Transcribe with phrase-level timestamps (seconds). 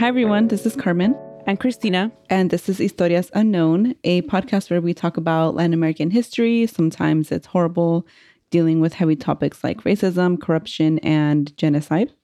[0.00, 0.48] Hi, everyone.
[0.48, 1.14] This is Carmen.
[1.46, 2.10] And Christina.
[2.30, 6.66] And this is Historias Unknown, a podcast where we talk about Latin American history.
[6.66, 8.06] Sometimes it's horrible,
[8.48, 12.14] dealing with heavy topics like racism, corruption, and genocide.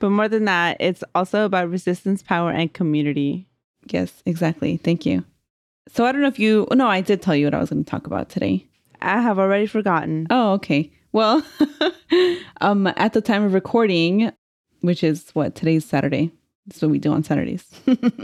[0.00, 3.46] But more than that, it's also about resistance, power, and community.
[3.86, 4.78] Yes, exactly.
[4.78, 5.24] Thank you.
[5.86, 7.84] So I don't know if you, no, I did tell you what I was going
[7.84, 8.66] to talk about today.
[9.02, 10.26] I have already forgotten.
[10.30, 10.90] Oh, okay.
[11.12, 11.46] Well,
[12.60, 14.32] um, at the time of recording,
[14.80, 16.32] which is what today's Saturday.
[16.66, 17.66] That's what we do on Saturdays.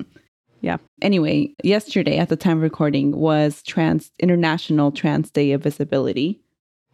[0.61, 0.77] yeah.
[1.03, 6.41] Anyway, yesterday at the time of recording was Trans International Trans Day of Visibility.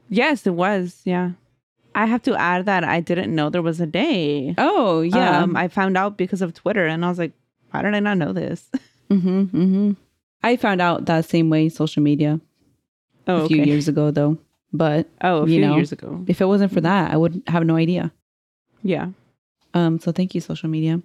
[0.08, 1.00] Yes, it was.
[1.04, 1.32] Yeah.
[1.94, 4.54] I have to add that I didn't know there was a day.
[4.56, 5.40] Oh, yeah.
[5.40, 7.32] Um, I found out because of Twitter and I was like,
[7.70, 8.68] why did I not know this?
[9.10, 9.92] mm-hmm, mm-hmm.
[10.42, 12.40] I found out that same way social media
[13.26, 13.70] oh, a few okay.
[13.70, 14.38] years ago, though.
[14.72, 16.24] But oh, a you few know, years ago.
[16.26, 18.12] If it wasn't for that, I would have no idea.
[18.82, 19.08] Yeah.
[19.74, 19.98] Um.
[19.98, 21.00] So thank you, social media.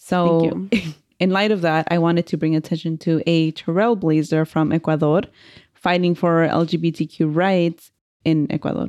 [0.00, 0.66] So,
[1.20, 5.22] in light of that, I wanted to bring attention to a trailblazer from Ecuador
[5.74, 7.92] fighting for LGBTQ rights
[8.24, 8.88] in Ecuador.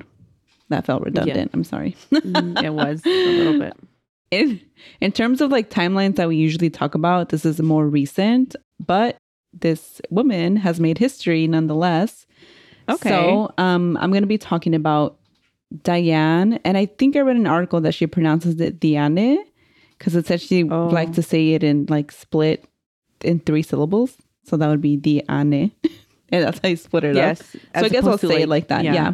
[0.69, 1.37] That felt redundant.
[1.37, 1.53] Yeah.
[1.53, 1.97] I'm sorry.
[2.11, 3.73] Mm, it was a little bit.
[4.31, 4.61] In,
[5.01, 9.17] in terms of like timelines that we usually talk about, this is more recent, but
[9.53, 12.25] this woman has made history nonetheless.
[12.87, 13.09] Okay.
[13.09, 15.17] So um, I'm going to be talking about
[15.83, 19.43] Diane, and I think I read an article that she pronounces it Diane
[20.01, 20.87] because it's actually she oh.
[20.87, 22.65] liked to say it in like split
[23.23, 24.17] in three syllables.
[24.45, 25.71] So that would be the Diane.
[26.29, 27.61] and that's how you split it yes, up.
[27.81, 28.83] So I guess I'll say like, it like that.
[28.83, 28.93] Yeah.
[28.93, 29.13] Yeah.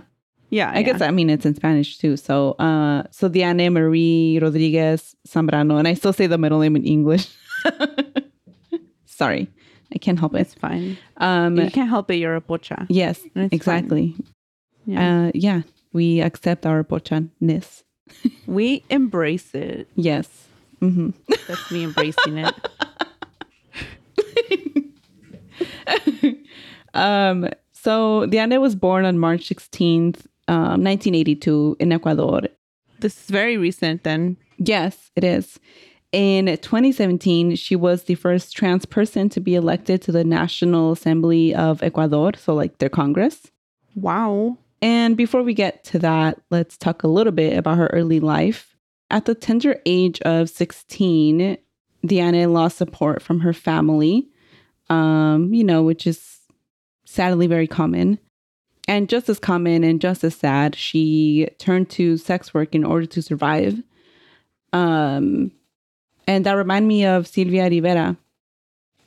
[0.50, 0.82] yeah I yeah.
[0.84, 2.16] guess I mean it's in Spanish too.
[2.16, 5.78] So uh so Diane Marie Rodriguez Zambrano.
[5.78, 7.28] And I still say the middle name in English.
[9.06, 9.50] Sorry.
[9.94, 10.42] I can't help it.
[10.42, 10.98] It's fine.
[11.18, 12.86] Um you can't help it, you're a pocha.
[12.88, 14.14] Yes, exactly.
[14.14, 14.28] Fine.
[14.86, 15.26] Yeah.
[15.26, 15.62] Uh, yeah.
[15.92, 17.84] We accept our pocha-ness.
[18.48, 19.90] we embrace it.
[19.96, 20.47] Yes.
[20.82, 21.10] Mm-hmm.
[21.48, 22.56] That's me embracing it.
[26.94, 32.42] um, so Diane was born on March 16th, um, 1982 in Ecuador.
[33.00, 34.38] This is very recent then.
[34.58, 35.60] Yes, it is.
[36.12, 41.54] In 2017, she was the first trans person to be elected to the National Assembly
[41.54, 43.52] of Ecuador, so like their Congress.
[43.96, 44.58] Wow.
[44.82, 48.77] And before we get to that, let's talk a little bit about her early life.
[49.10, 51.58] At the tender age of 16,
[52.06, 54.28] Diane lost support from her family,
[54.90, 56.40] um, you know, which is
[57.06, 58.20] sadly very common.
[58.88, 63.06] And just as common and just as sad, she turned to sex work in order
[63.06, 63.82] to survive.
[64.74, 65.52] Um,
[66.26, 68.18] and that reminded me of Silvia Rivera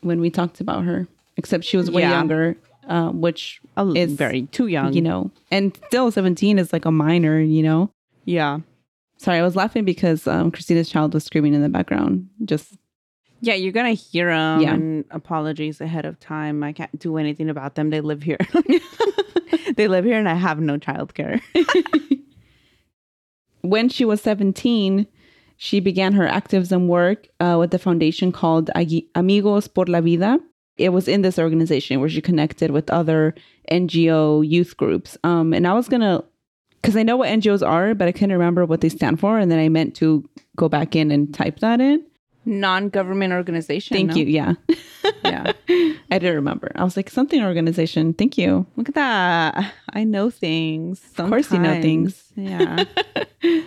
[0.01, 1.07] when we talked about her,
[1.37, 2.11] except she was way Yeah.
[2.13, 2.57] younger,
[2.89, 3.61] uh, which
[3.95, 4.93] is very too young.
[4.95, 7.91] you know, and still 17 is like a minor, you know.
[8.25, 8.61] Yeah.
[9.21, 12.27] Sorry, I was laughing because um, Christina's child was screaming in the background.
[12.47, 12.79] Just
[13.43, 14.63] Yeah, you're gonna hear them.
[14.63, 14.73] Yeah.
[14.73, 16.63] And apologies ahead of time.
[16.63, 17.91] I can't do anything about them.
[17.91, 18.39] They live here.
[19.77, 21.43] they live here, and I have no childcare.
[23.61, 25.07] when she was 17,
[25.59, 28.71] she began her activism work uh, with the foundation called
[29.15, 30.39] Amigos por la Vida.
[30.79, 33.35] It was in this organization where she connected with other
[33.71, 35.19] NGO youth groups.
[35.25, 36.25] Um, and I was going to,
[36.81, 39.39] because I know what NGOs are, but I couldn't remember what they stand for.
[39.39, 42.05] And then I meant to go back in and type that in.
[42.47, 43.95] Non-government organization.
[43.97, 44.17] Thank no?
[44.17, 44.27] you.
[44.27, 44.55] Yeah.
[45.25, 45.53] Yeah.
[46.11, 46.73] I didn't remember.
[46.75, 48.15] I was like, something organization.
[48.15, 48.67] Thank you.
[48.77, 49.73] Look at that.
[49.93, 51.03] I know things.
[51.19, 52.25] Of course you know things.
[52.37, 52.85] Yeah.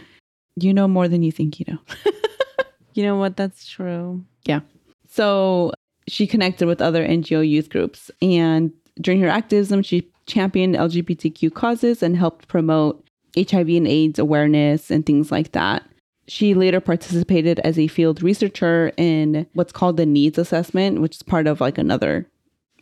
[0.55, 1.79] You know more than you think you know.
[2.93, 3.37] you know what?
[3.37, 4.23] That's true.
[4.45, 4.61] Yeah.
[5.09, 5.71] So
[6.07, 8.11] she connected with other NGO youth groups.
[8.21, 8.71] And
[9.01, 13.02] during her activism, she championed LGBTQ causes and helped promote
[13.35, 15.83] HIV and AIDS awareness and things like that.
[16.27, 21.23] She later participated as a field researcher in what's called the needs assessment, which is
[21.23, 22.27] part of like another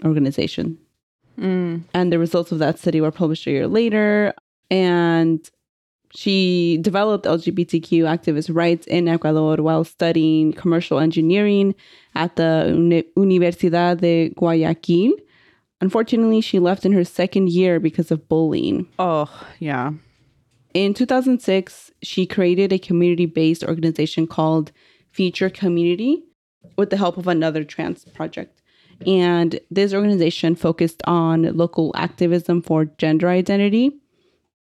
[0.05, 0.77] organization.
[1.39, 1.83] Mm.
[1.93, 4.33] And the results of that study were published a year later.
[4.69, 5.49] And
[6.13, 11.73] she developed LGBTQ activist rights in Ecuador while studying commercial engineering
[12.15, 15.13] at the Uni- Universidad de Guayaquil.
[15.79, 18.87] Unfortunately, she left in her second year because of bullying.
[18.99, 19.93] Oh, yeah.
[20.73, 24.71] In 2006, she created a community based organization called
[25.11, 26.23] Future Community
[26.77, 28.61] with the help of another trans project.
[29.05, 33.99] And this organization focused on local activism for gender identity,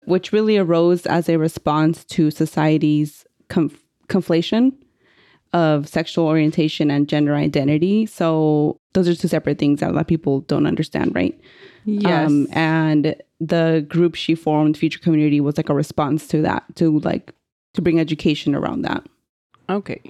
[0.06, 4.74] which really arose as a response to society's conf- conflation
[5.54, 8.08] of sexual orientation and gender identity.
[8.08, 11.40] So, those are two separate things that a lot of people don't understand, right?
[11.86, 12.28] Yes.
[12.28, 13.16] Um, and
[13.48, 17.34] the group she formed, Future Community, was like a response to that, to like
[17.74, 19.04] to bring education around that.
[19.70, 20.02] okay.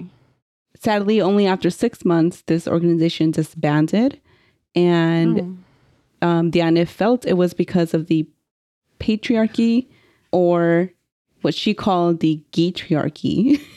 [0.76, 4.20] Sadly, only after six months, this organization disbanded,
[4.74, 5.56] and
[6.22, 6.26] Oh.
[6.28, 8.26] um, Diane felt it was because of the
[9.00, 9.86] patriarchy,
[10.32, 10.90] or
[11.40, 13.60] what she called the gaytriarchy.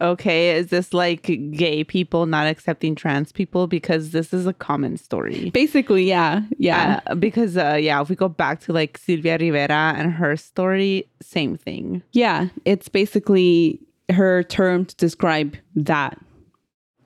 [0.00, 3.66] Okay, is this like gay people not accepting trans people?
[3.66, 5.50] Because this is a common story.
[5.50, 9.94] Basically, yeah, yeah, Uh, because uh, yeah, if we go back to like Silvia Rivera
[9.96, 12.02] and her story, same thing.
[12.12, 12.48] yeah.
[12.64, 13.80] It's basically
[14.10, 16.18] her term to describe that.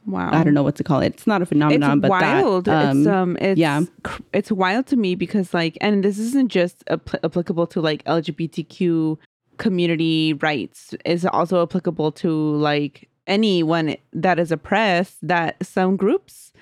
[0.04, 0.30] Wow.
[0.32, 1.14] I don't know what to call it.
[1.14, 2.64] It's not a phenomenon, it's but wild.
[2.64, 3.82] That, um, it's um, it's yeah.
[4.02, 8.02] cr- it's wild to me because like, and this isn't just apl- applicable to like
[8.04, 9.16] LGBTQ
[9.62, 10.94] community rights.
[11.04, 15.16] is also applicable to like anyone that is oppressed.
[15.22, 16.52] That some groups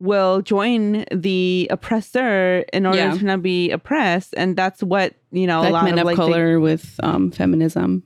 [0.00, 3.16] will join the oppressor in order Yeah.
[3.18, 5.60] to not be oppressed, and that's what you know.
[5.62, 8.02] a lot men of of like the- color with um, feminism.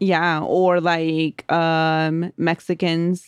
[0.00, 3.24] yeah, or like um Mexicans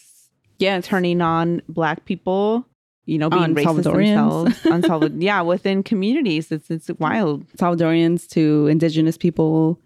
[0.58, 2.66] Yeah, turning on black people,
[3.06, 4.66] you know, being On racist themselves.
[4.70, 7.46] on Salvador, yeah, within communities, it's it's wild.
[7.56, 9.78] Salvadorians to indigenous people,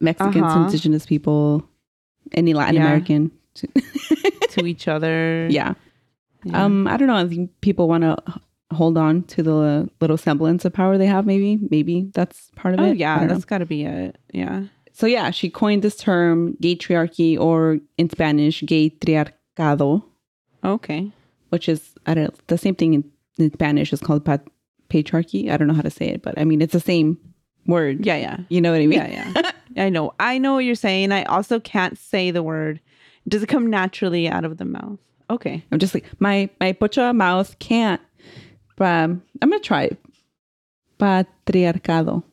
[0.00, 0.64] Mexicans Uh-huh.
[0.64, 1.66] indigenous people,
[2.32, 2.82] any Latin Yeah.
[2.86, 3.30] American.
[4.50, 5.46] to each other.
[5.50, 5.74] yeah.
[6.44, 6.64] Yeah.
[6.64, 7.16] Um, I don't know.
[7.16, 8.16] I think people want to
[8.72, 11.26] hold on to the little semblance of power they have.
[11.26, 12.96] Maybe, maybe that's part of oh it.
[12.98, 14.16] Yeah, that's got to be it.
[14.32, 14.64] Yeah.
[14.92, 20.04] So yeah, she coined this term gay triarchy, or in Spanish, gay triarcado,
[20.64, 21.10] Okay.
[21.50, 23.04] which is I don't the same thing in,
[23.38, 24.46] in Spanish is called pat-
[24.90, 25.50] patriarchy.
[25.50, 27.18] I don't know how to say it, but I mean it's the same
[27.68, 28.04] word.
[28.04, 28.98] Yeah, yeah, You know what I mean?
[28.98, 29.52] yeah, yeah.
[29.84, 30.14] I know.
[30.18, 31.12] I know what you're saying.
[31.12, 32.80] I also can't say the word.
[33.28, 34.98] Does it come naturally out of the mouth?
[35.30, 35.62] Okay.
[35.70, 38.00] I'm just like my my pocha mouth can't.
[38.76, 39.98] But um, I'm gonna try it.
[40.98, 42.24] Patriarcado.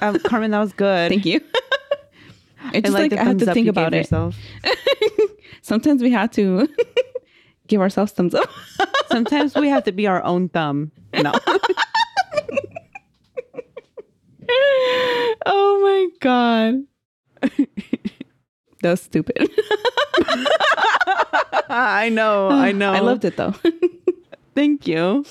[0.00, 1.10] Um, Carmen, that was good.
[1.10, 1.40] Thank you.
[2.72, 4.08] I just like, the I have to think about it.
[5.62, 6.68] Sometimes we have to
[7.68, 8.48] give ourselves thumbs up.
[9.08, 10.90] Sometimes we have to be our own thumb.
[11.12, 11.32] No.
[15.46, 16.84] Oh my god.
[18.82, 19.36] that was stupid.
[21.68, 22.48] I know.
[22.48, 22.92] I know.
[22.92, 23.54] I loved it though.
[24.54, 25.24] Thank you.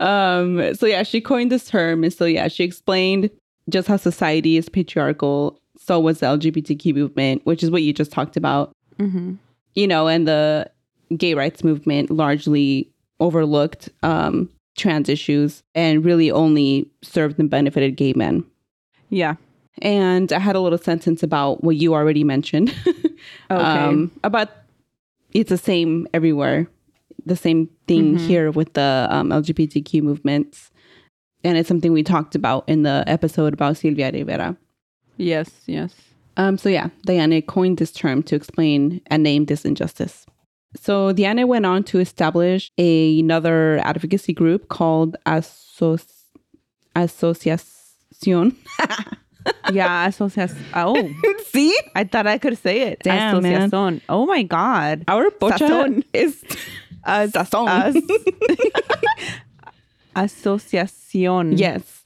[0.00, 3.30] Um, so yeah, she coined this term, and so yeah, she explained
[3.68, 5.58] just how society is patriarchal.
[5.78, 8.72] So was the LGBTQ movement, which is what you just talked about.
[8.98, 9.34] Mm-hmm.
[9.74, 10.70] You know, and the
[11.16, 12.90] gay rights movement largely
[13.20, 18.44] overlooked um, trans issues and really only served and benefited gay men.
[19.10, 19.34] Yeah.
[19.82, 22.74] And I had a little sentence about what you already mentioned.
[23.50, 24.08] Okay.
[24.22, 24.48] about
[25.32, 26.68] it's the same everywhere.
[27.26, 28.20] The same thing Mhm.
[28.26, 30.70] here with the um, LGBTQ movements.
[31.44, 34.56] And it's something we talked about in the episode about Silvia Rivera.
[35.16, 35.50] Yes.
[35.66, 35.94] Yes.
[36.36, 40.24] Um, so yeah, Diana coined this term to explain and name this injustice.
[40.76, 46.04] So Diana went on to establish a, another advocacy group called Asos
[46.94, 48.54] Asociación.
[49.72, 50.06] Yeah.
[50.08, 50.58] Asociación.
[50.74, 51.10] Oh,
[51.46, 51.74] See?
[51.94, 52.98] I thought I could say it.
[53.02, 53.70] Damn, man.
[54.10, 55.04] Oh my God.
[55.08, 56.04] Our pocha Sazón.
[56.12, 56.44] is
[57.06, 57.68] Sazón.
[57.68, 57.96] as-
[60.16, 61.58] Asociación.
[61.58, 61.97] yes.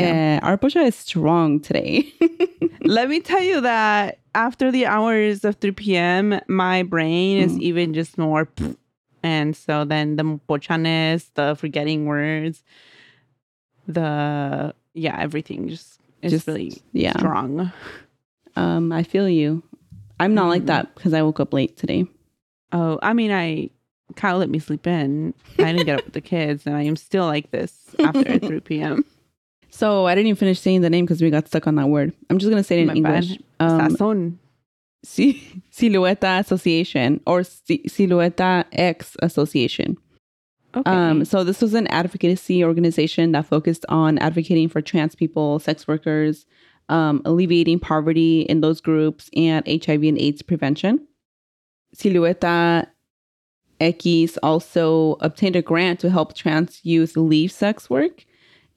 [0.00, 0.40] Yeah.
[0.42, 2.12] Uh, our pocha is strong today.
[2.82, 7.60] Let me tell you that after the hours of 3 p.m., my brain is Mm.
[7.62, 8.48] even just more.
[9.24, 12.62] And so then the pochanes, the forgetting words,
[13.86, 17.16] the, yeah, everything just is Just- really yeah.
[17.18, 17.72] strong.
[18.56, 19.62] um, I feel you.
[20.20, 20.66] I'm not like Mhm.
[20.66, 22.06] that because I woke up late today.
[22.72, 23.70] Oh, I mean, I
[24.16, 25.34] Kyle let me sleep in.
[25.58, 28.60] I didn't get up with the kids, and I am still like this after 3
[28.60, 29.04] p.m.
[29.78, 32.12] So I didn't even finish saying the name because we got stuck on that word.
[32.28, 33.38] I'm just gonna say it in My English.
[33.60, 34.36] Um, Sazón.
[35.04, 39.96] Si- Silueta Association or Si- Silueta X Association.
[40.74, 40.90] Okay.
[40.90, 45.86] Um, so this was an advocacy organization that focused on advocating for trans people, sex
[45.86, 46.44] workers,
[46.88, 51.06] um, alleviating poverty in those groups, and HIV and AIDS prevention.
[51.96, 52.88] Silueta
[53.80, 58.24] X also obtained a grant to help trans youth leave sex work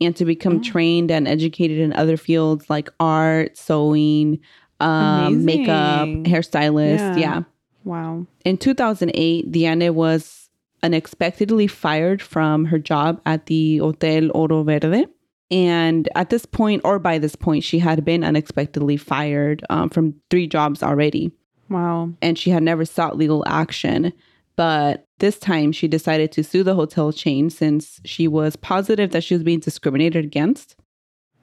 [0.01, 0.63] and to become Oh.
[0.63, 4.39] trained and educated in other fields like art, sewing,
[4.79, 6.97] um, makeup, hairstylist.
[6.97, 7.17] Yeah.
[7.17, 7.43] yeah.
[7.83, 8.25] wow.
[8.43, 10.49] In 2008, Diane was
[10.83, 15.05] unexpectedly fired from her job at the Hotel Oro Verde.
[15.51, 20.15] And at this point, or by this point, she had been unexpectedly fired um, from
[20.29, 21.31] three jobs already.
[21.69, 22.11] Wow.
[22.21, 24.13] And she had never sought legal action.
[24.55, 29.23] But this time, she decided to sue the hotel chain since she was positive that
[29.23, 30.75] she was being discriminated against.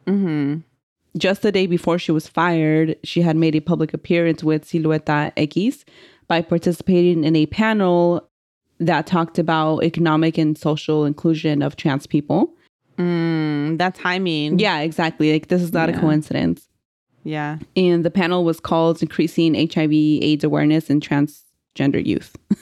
[0.06, 0.58] Mm-hmm.
[1.16, 5.32] Just the day before she was fired, she had made a public appearance with Silueta
[5.36, 5.84] X
[6.28, 8.28] by participating in a panel
[8.78, 12.54] that talked about economic and social inclusion of trans people.
[12.98, 14.58] Mm, that timing.
[14.58, 15.32] Yeah, exactly.
[15.32, 16.68] Like this is not a coincidence.
[17.24, 17.58] Yeah.
[17.76, 22.36] And the panel was called Increasing HIV AIDS Awareness in Transgender Youth.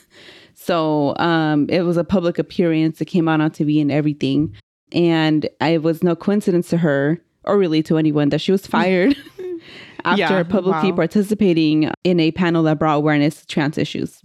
[0.67, 3.01] so um, it was a public appearance.
[3.01, 4.55] It came out on TV and everything.
[4.93, 9.17] And it was no coincidence to her, or really to anyone, that she was fired
[10.05, 10.97] after Yeah, publicly wow.
[10.97, 14.23] participating in a panel that brought awareness to trans issues.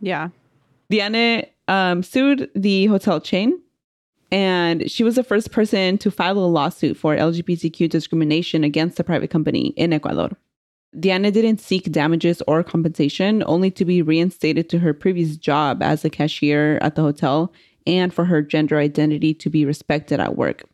[0.00, 0.28] Yeah.
[0.90, 3.60] Diane um, sued the hotel chain,
[4.30, 9.04] and she was the first person to file a lawsuit for LGBTQ discrimination against a
[9.04, 10.30] private company in Ecuador.
[10.98, 16.04] Diana didn't seek damages or compensation, only to be reinstated to her previous job as
[16.04, 17.52] a cashier at the hotel
[17.86, 20.64] and for her gender identity to be respected at work.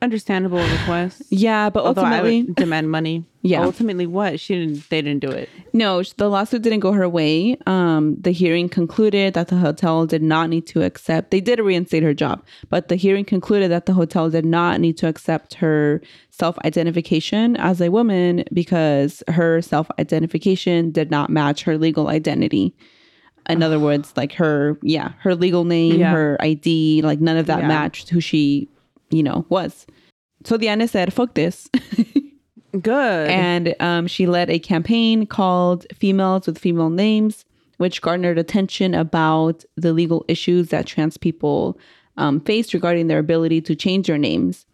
[0.00, 1.22] Understandable request.
[1.30, 3.24] Yeah, but Although ultimately, demand money.
[3.42, 3.62] Yeah.
[3.62, 4.40] Ultimately, what?
[4.40, 4.90] She didn't.
[4.90, 5.48] They didn't do it.
[5.72, 7.56] No, the lawsuit didn't go her way.
[7.66, 11.30] Um, the hearing concluded that the hotel did not need to accept.
[11.30, 14.98] They did reinstate her job, but the hearing concluded that the hotel did not need
[14.98, 16.02] to accept her
[16.38, 22.74] self-identification as a woman because her self-identification did not match her legal identity.
[23.48, 26.12] In other words, like her, yeah, her legal name, Yeah.
[26.12, 27.68] her ID, like none of that Yeah.
[27.68, 28.68] matched who she,
[29.10, 29.86] you know, was.
[30.44, 31.68] So Diana said, "Fuck this."
[32.82, 33.30] Good.
[33.30, 37.44] and um, she led a campaign called Females with Female Names,
[37.78, 41.78] which garnered attention about the legal issues that trans people
[42.18, 44.66] um, face regarding their ability to change their names.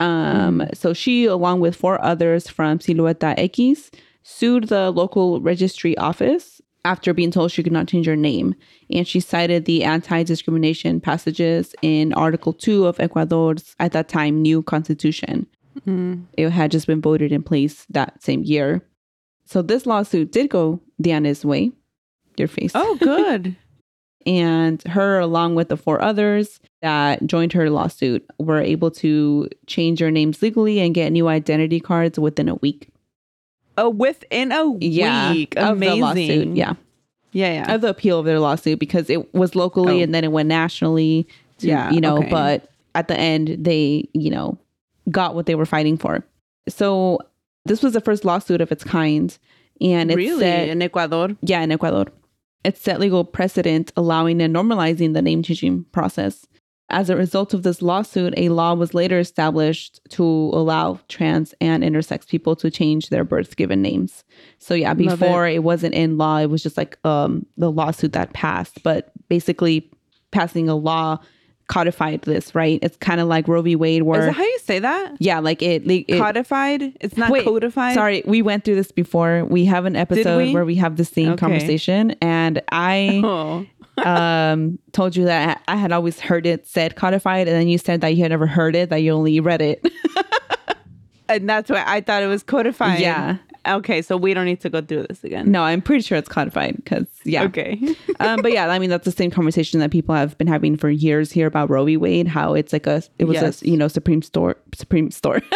[0.00, 3.90] Um, So she, along with four others from Silueta X,
[4.22, 8.54] sued the local registry office after being told she could not change her name.
[8.90, 14.40] And she cited the anti discrimination passages in Article 2 of Ecuador's, at that time,
[14.40, 15.46] new constitution
[16.36, 18.82] it had just been voted in place that same year.
[19.44, 21.72] So this lawsuit did go Diana's way.
[22.36, 22.72] Your face.
[22.74, 23.56] oh, good.
[24.26, 30.00] And her, along with the four others that joined her lawsuit, were able to change
[30.00, 32.88] their names legally and get new identity cards within a week.
[33.78, 35.32] Oh, within a Yeah.
[35.32, 35.54] week.
[35.56, 36.00] Of the Amazing.
[36.00, 36.56] lawsuit.
[36.56, 36.72] Yeah.
[37.32, 37.52] Yeah.
[37.52, 37.74] Yeah.
[37.74, 40.02] Of the appeal of their lawsuit because it was locally Oh.
[40.04, 41.26] and then it went nationally.
[41.58, 42.28] To, Yeah, You know, okay.
[42.30, 44.58] but at the end, they, you know,
[45.10, 46.24] got what they were fighting for.
[46.68, 47.18] So
[47.64, 49.36] this was the first lawsuit of its kind.
[49.80, 50.40] And it really?
[50.40, 51.30] said, in Ecuador?
[51.42, 52.06] yeah, in Ecuador.
[52.64, 56.46] It set legal precedent allowing and normalizing the name changing process.
[56.90, 61.82] As a result of this lawsuit, a law was later established to allow trans and
[61.82, 64.24] intersex people to change their birth given names.
[64.58, 65.62] So yeah, before it.
[65.62, 69.90] wasn't in law, it was just like um the lawsuit that passed, but basically
[70.30, 71.18] passing a law
[71.68, 72.78] codified this, right?
[72.82, 73.76] It's kind of like Roe v.
[73.76, 75.14] Wade Is where that how you say that?
[75.20, 76.82] yeah, like it, like, it Codified?
[77.00, 77.94] It's not Wait, codified?
[77.94, 79.44] Sorry, we went through this before.
[79.44, 80.54] We have an episode we?
[80.54, 81.40] where we have the same Okay.
[81.40, 83.66] conversation, and I Oh.
[84.04, 88.00] um told you that I had always heard it said codified, and then you said
[88.00, 89.84] that you had never heard it, that you only read it.
[91.30, 93.00] And that's why I thought it was codified.
[93.00, 93.36] Yeah.
[93.68, 95.50] Okay, so we don't need to go through this again.
[95.50, 97.44] no, I'm pretty sure it's codified because yeah.
[97.44, 97.78] Okay.
[98.20, 100.88] um, but yeah, I mean that's the same conversation that people have been having for
[100.90, 101.96] years here about Roe v.
[101.96, 102.28] Wade.
[102.28, 103.62] How it's like a it was Yes.
[103.62, 105.40] a you know Supreme store Supreme store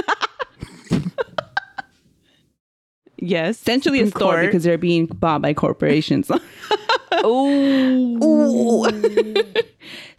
[3.19, 3.61] yes.
[3.61, 4.47] essentially a store Court.
[4.47, 6.31] because they're being bought by corporations.
[7.25, 8.89] Ooh.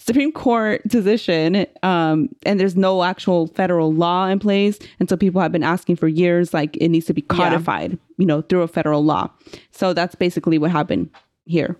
[0.05, 5.39] Supreme Court decision, um, and there's no actual federal law in place, and so people
[5.41, 7.35] have been asking for years, like it needs to be Yeah.
[7.37, 9.29] codified, you know, through a federal law.
[9.71, 11.09] So that's basically what happened
[11.45, 11.77] here.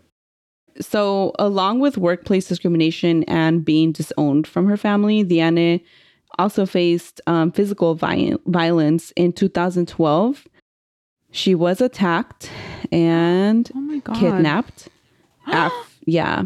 [0.79, 5.81] So, along with workplace discrimination and being disowned from her family, Diane
[6.39, 10.47] also faced um, physical vi- violence in 2012.
[11.29, 12.49] She was attacked
[12.91, 14.87] and Oh kidnapped.
[15.47, 16.45] af- yeah.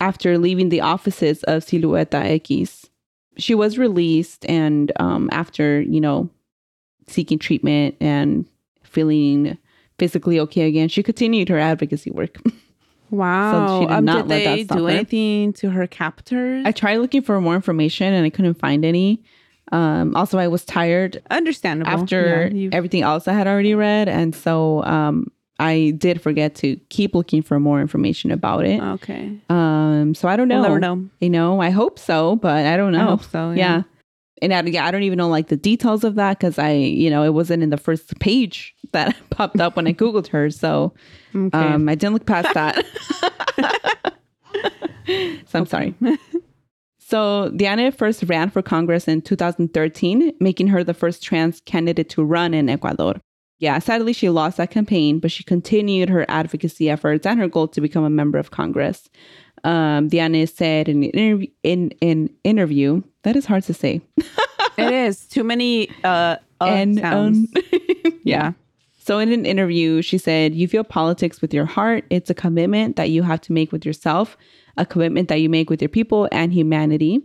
[0.00, 2.14] After leaving the offices of Silueta
[2.48, 2.88] X.
[3.36, 6.28] She was released and um, after, you know,
[7.06, 8.44] seeking treatment and
[8.82, 9.56] feeling
[9.98, 12.36] physically okay again, she continued her advocacy work.
[13.10, 13.80] Wow.
[13.80, 14.90] she did um, not did let that they do her.
[14.90, 16.64] anything to her captors?
[16.66, 19.22] I tried looking for more information and I couldn't find any.
[19.72, 21.90] Um, also, I was tired Understandable.
[21.90, 24.08] after Yeah, everything else I had already read.
[24.08, 28.80] And so um, I did forget to keep looking for more information about it.
[28.80, 29.36] okay.
[29.50, 30.60] Um, so I don't know.
[30.60, 31.08] We'll never know.
[31.20, 33.00] You know, I hope so, but I don't know.
[33.00, 33.50] I hope so.
[33.50, 33.82] Yeah.
[34.40, 37.10] And I, yeah, I don't even know like the details of that because I, you
[37.10, 40.48] know, it wasn't in the first page that popped up when I Googled her.
[40.50, 40.94] So
[41.34, 41.58] Okay.
[41.58, 42.86] um, I didn't look past that.
[45.46, 45.94] so I'm sorry.
[46.98, 52.22] So Diana first ran for Congress in 2013, making her the first trans candidate to
[52.22, 53.14] run in Ecuador.
[53.58, 57.66] Yeah, sadly, she lost that campaign, but she continued her advocacy efforts and her goal
[57.68, 59.10] to become a member of Congress.
[59.64, 64.00] Um, Diana said in an interview, in an interview that is hard to say.
[64.78, 67.38] it is too many uh, uh and sounds.
[68.04, 68.52] um, yeah.
[68.98, 72.04] So in an interview, she said, "You feel politics with your heart.
[72.10, 74.36] It's a commitment that you have to make with yourself,
[74.76, 77.22] a commitment that you make with your people and humanity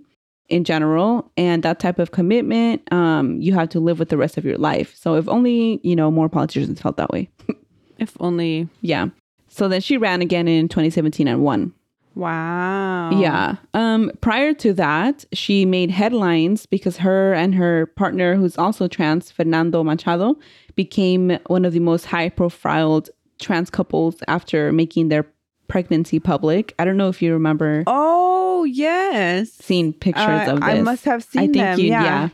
[0.53, 4.37] in general, and that type of commitment um, you have to live with the rest
[4.37, 4.95] of your life.
[4.95, 7.29] So if only you know more politicians felt that way.
[7.97, 8.69] if only.
[8.81, 9.07] yeah.
[9.49, 11.73] So then she ran again in 2017 and won.
[12.15, 13.11] Wow.
[13.11, 13.55] Yeah.
[13.73, 19.31] Um, prior to that, she made headlines because her and her partner, who's also trans,
[19.31, 20.37] Fernando Machado,
[20.75, 25.25] became one of the most high profiled trans couples after making their
[25.67, 26.73] pregnancy public.
[26.77, 28.32] I don't know if you remember Oh
[28.63, 29.51] yes.
[29.51, 30.69] seen pictures Uh, of this.
[30.69, 31.79] I must have seen I think them.
[31.79, 32.03] you, yeah.
[32.03, 32.29] yeah.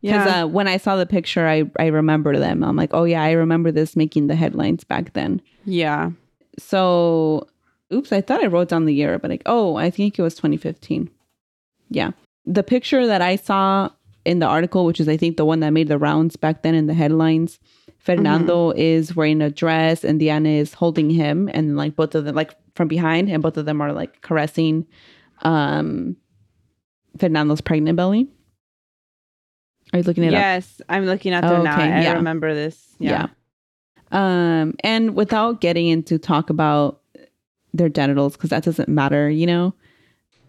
[0.00, 0.42] Because Yeah.
[0.44, 2.62] uh, when I saw the picture, I, I remember them.
[2.62, 5.40] I'm like, oh, yeah, I remember this making the headlines back then.
[5.64, 6.10] yeah.
[6.58, 7.46] So,
[7.92, 10.34] oops, I thought I wrote down the year, but like, oh, I think it was
[10.34, 11.08] 2015.
[11.90, 12.10] Yeah.
[12.46, 13.90] The picture that I saw
[14.24, 16.74] in the article, which is I think the one that made the rounds back then
[16.74, 17.58] in the headlines,
[17.98, 22.34] Fernando is wearing a dress and Diana is holding him and like both of them
[22.34, 24.86] like from behind and both of them are like caressing
[25.42, 26.16] um
[27.18, 28.28] Fernando's pregnant belly.
[29.92, 30.40] Are you looking at it up?
[30.40, 31.74] Yes, I'm looking at them Oh, now.
[31.74, 32.12] okay, I yeah.
[32.14, 32.94] remember this.
[32.98, 33.28] Yeah.
[34.12, 34.58] Yeah.
[34.60, 37.00] Um, and without getting into talk about
[37.74, 39.74] their genitals, because that doesn't matter, you know.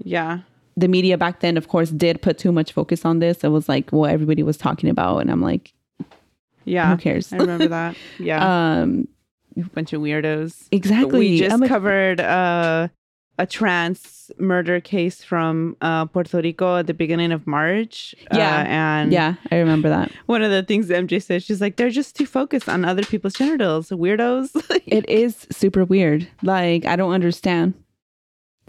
[0.03, 0.39] Yeah.
[0.77, 3.43] The media back then, of course, did put too much focus on this.
[3.43, 5.73] It was like what everybody was talking about, and I'm like,
[6.65, 6.91] Yeah.
[6.91, 7.31] who cares?
[7.33, 7.95] I remember that.
[8.19, 8.81] Yeah.
[8.81, 9.07] um,
[9.73, 10.67] bunch of weirdos.
[10.71, 11.19] exactly.
[11.19, 12.87] We just like, covered uh,
[13.39, 18.13] a trans murder case from uh, Puerto Rico at the beginning of March.
[18.33, 18.59] Yeah.
[18.59, 20.11] Uh, and yeah, I remember that.
[20.27, 23.33] one of the things MJ said, she's like, they're just too focused on other people's
[23.33, 23.89] genitals.
[23.89, 24.49] Weirdos.
[24.85, 26.27] It is super weird.
[26.41, 27.75] Like I don't understand.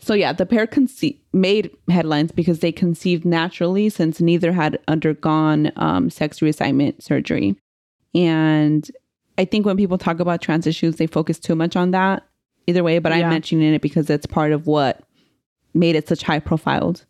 [0.01, 5.73] So yeah, the pair conce- made headlines because they conceived naturally since neither had undergone
[5.77, 7.57] um, sex reassignment surgery.
[8.15, 8.89] And
[9.39, 12.25] I think when people talk about trans issues, they focus too much on that.
[12.71, 15.03] Either way, but I'm mentioning it because it's part of what
[15.75, 17.05] made it such high profiled.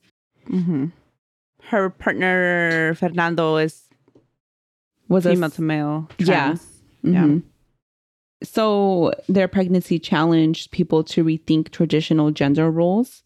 [0.47, 0.87] hmm
[1.63, 3.85] Her partner, Fernando, is
[5.09, 6.09] Was a female to male.
[6.19, 6.25] Yeah.
[6.27, 6.67] Trans.
[7.03, 7.25] Yeah.
[7.25, 7.43] Mhm.
[8.43, 13.23] So their pregnancy challenged people to rethink traditional gender roles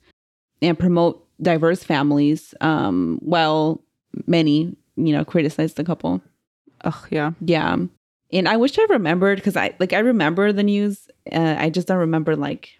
[0.60, 2.54] and promote diverse families.
[2.60, 3.80] Um, while
[4.26, 6.20] many, you know, criticized the couple.
[6.84, 7.32] Ugh, yeah.
[7.40, 7.76] Yeah,
[8.32, 11.08] and I wish I remembered because I like I remember the news.
[11.32, 12.70] Uh, I just don't remember like,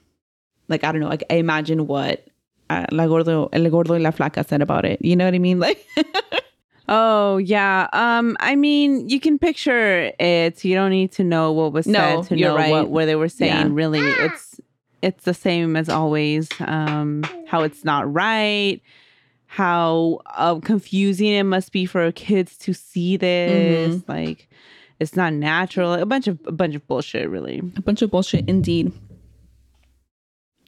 [0.68, 1.08] like I don't know.
[1.08, 2.26] Like I imagine what
[2.70, 5.02] uh, La Gordo, El Gordo y La Flaca said about it.
[5.04, 5.58] You know what I mean?
[5.64, 5.86] Like.
[6.86, 7.88] Oh yeah.
[7.94, 8.36] Um.
[8.40, 10.62] I mean, you can picture it.
[10.64, 12.70] You don't need to know what was No, said to know right.
[12.70, 13.52] what where they were saying.
[13.52, 13.68] Yeah.
[13.70, 14.60] Really, it's
[15.00, 16.50] it's the same as always.
[16.60, 17.24] Um.
[17.46, 18.82] How it's not right.
[19.46, 23.94] How uh, confusing it must be for kids to see this.
[23.94, 24.10] Mm-hmm.
[24.12, 24.50] Like,
[25.00, 25.94] it's not natural.
[25.94, 27.28] A bunch of a bunch of bullshit.
[27.28, 27.58] Really.
[27.76, 28.92] A bunch of bullshit indeed.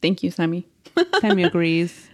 [0.03, 0.67] Thank you, Sammy.
[1.21, 2.09] Sammy agrees.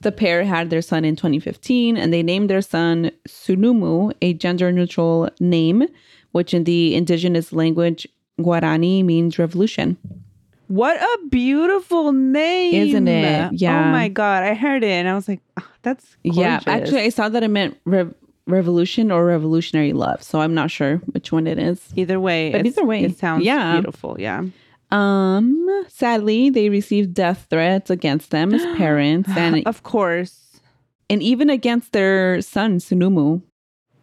[0.00, 4.72] the pair had their son in 2015 and they named their son Sunumu, a gender
[4.72, 5.84] neutral name,
[6.32, 8.06] which in the indigenous language
[8.40, 9.96] Guarani means revolution.
[10.68, 13.52] What a beautiful name, Isn't it?
[13.52, 13.88] Yeah.
[13.88, 17.10] Oh my god, I heard it and I was like, "Ah, that's Yeah, actually, I
[17.10, 18.14] saw that it meant rev-
[18.46, 20.22] revolution or revolutionary love.
[20.22, 21.80] So I'm not sure which one it is.
[21.96, 23.72] Either way, But either way, it sounds yeah.
[23.74, 24.16] beautiful.
[24.18, 24.44] Yeah.
[24.90, 30.60] Um, sadly, they received death threats against them as parents and of course.
[31.08, 33.42] and even against their son Sunumu.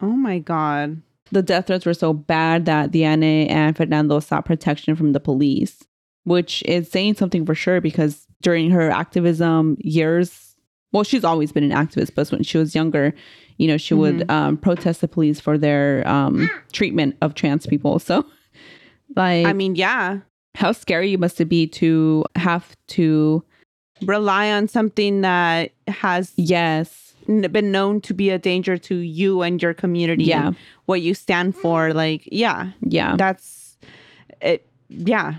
[0.02, 1.02] Oh my god.
[1.32, 5.84] The death threats were so bad that Diane and Fernando sought protection from the police,
[6.23, 10.56] which is saying something for sure because during her activism years,
[10.91, 13.13] well, she's always been an activist, but when she was younger,
[13.60, 18.00] you know, she would um, protest the police for their um, treatment of trans people.
[18.00, 18.26] So,
[19.15, 20.19] like, I mean, yeah.
[20.56, 23.43] how scary you must it be to have to,
[24.06, 29.41] Rely on something that has yes, n- been known to be a danger to you
[29.41, 30.24] and your community.
[30.24, 30.48] Yeah.
[30.48, 31.93] and what you stand for.
[31.93, 32.72] Like, yeah.
[32.82, 33.17] yeah.
[33.17, 33.78] That's
[34.39, 34.65] it.
[34.88, 35.36] Yeah.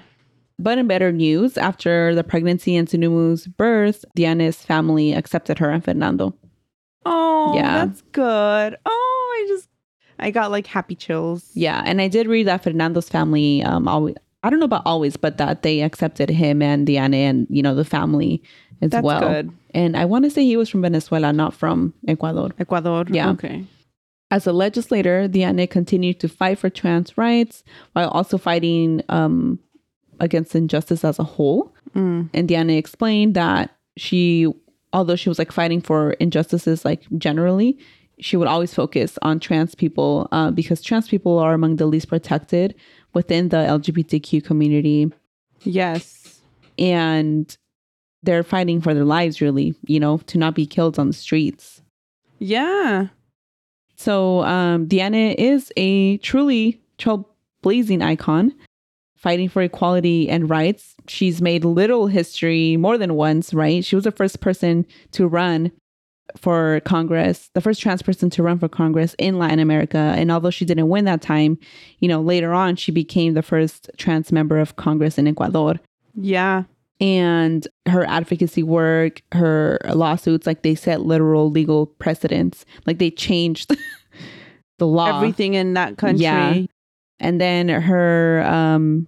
[0.58, 5.82] But in better news, after the pregnancy and Sunumu's birth, Diana's family accepted her and
[5.82, 6.34] Fernando.
[7.06, 7.84] Oh, Yeah.
[7.86, 8.76] that's good.
[8.86, 9.68] Oh, I just,
[10.18, 11.50] I got like happy chills.
[11.54, 15.16] Yeah, and I did read that Fernando's family um always I don't know about always,
[15.18, 18.42] but that they accepted him and Diana and you know the family
[18.82, 19.02] as well.
[19.02, 19.20] That's well.
[19.20, 19.52] good.
[19.72, 22.50] And I want to say he was from Venezuela, not from Ecuador.
[22.58, 23.04] Ecuador.
[23.08, 23.30] Yeah.
[23.30, 23.64] Okay.
[24.32, 29.58] As a legislator, Diana continued to fight for trans rights while also fighting um,
[30.20, 31.74] against injustice as a whole.
[31.94, 32.30] Mm.
[32.32, 34.46] And Diana explained that she,
[34.92, 37.78] although she was like fighting for injustices like generally,
[38.18, 42.08] she would always focus on trans people uh, because trans people are among the least
[42.08, 42.74] protected
[43.14, 45.10] within the LGBTQ community.
[45.62, 46.40] Yes.
[46.78, 47.56] And
[48.22, 51.82] they're fighting for their lives, really, you know, to not be killed on the streets.
[52.38, 53.08] Yeah.
[53.96, 58.54] So um, Diana is a truly trailblazing icon,
[59.20, 60.94] fighting for equality and rights.
[61.06, 63.84] She's made little history more than once, right?
[63.84, 65.70] She was the first person to run
[66.36, 69.98] for Congress, the first trans person to run for Congress in Latin America.
[70.16, 71.58] And although she didn't win that time,
[71.98, 75.74] you know, later on she became the first trans member of Congress in Ecuador
[76.14, 76.62] Yeah.
[77.00, 82.64] and her advocacy work, her lawsuits, like they set literal legal precedents.
[82.86, 83.76] Like they changed
[84.78, 85.16] the law.
[85.16, 86.22] Everything in that country.
[86.22, 86.62] Yeah.
[87.18, 89.06] And then her um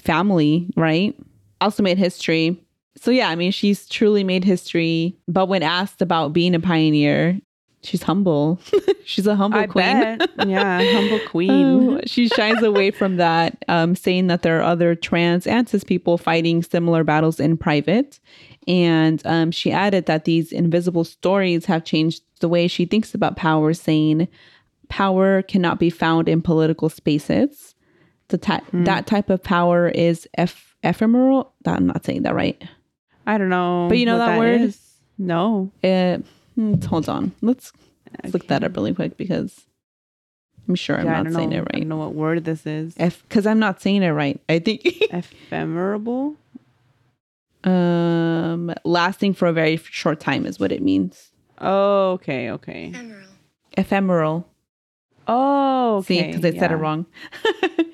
[0.00, 1.14] family, right?
[1.60, 2.62] Also made history.
[2.96, 5.16] So yeah, I mean she's truly made history.
[5.28, 7.40] But when asked about being a pioneer,
[7.82, 8.60] she's humble.
[9.04, 10.18] she's a humble I queen.
[10.46, 10.82] Yeah.
[10.92, 11.50] Humble queen.
[11.50, 15.84] Oh, she shies away from that, um, saying that there are other trans and cis
[15.84, 18.20] people fighting similar battles in private.
[18.66, 23.36] And um, she added that these invisible stories have changed the way she thinks about
[23.36, 24.28] power, saying
[24.88, 27.74] power cannot be found in political spaces.
[28.28, 31.54] The ty- That type of power is eph- ephemeral.
[31.66, 32.62] I'm not saying that right.
[33.26, 33.86] I don't know.
[33.88, 34.60] But you know what that word?
[34.62, 34.80] is.
[35.18, 35.70] No.
[35.82, 36.18] Uh,
[36.54, 37.32] hmm, hold on.
[37.40, 37.72] Let's,
[38.22, 39.66] let's look that up really quick because
[40.68, 41.56] I'm sure I'm Yeah, I not don't saying know.
[41.56, 41.72] it I right.
[41.80, 42.94] don't know what word this is.
[42.94, 44.40] Because I'm not saying it right.
[44.48, 46.36] I think Ephemeral.
[47.64, 51.32] um lasting for a very short time is what it means.
[51.60, 52.50] Oh, okay.
[52.50, 52.88] Okay.
[52.88, 53.24] Ephemeral.
[53.76, 54.48] Ephemeral.
[55.26, 56.06] Oh, okay.
[56.06, 57.06] See, because I said it wrong.